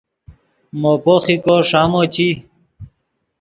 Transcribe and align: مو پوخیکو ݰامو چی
مو 0.79 0.91
پوخیکو 1.03 1.55
ݰامو 1.69 2.03
چی 2.13 2.27